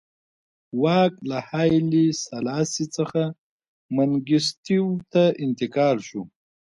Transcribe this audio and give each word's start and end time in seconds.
واک 0.81 1.13
له 1.29 1.37
هایلي 1.49 2.07
سلاسي 2.25 2.85
څخه 2.95 3.21
منګیسټیو 3.95 4.85
ته 5.11 5.23
انتقال 5.43 5.97
شو. 6.07 6.21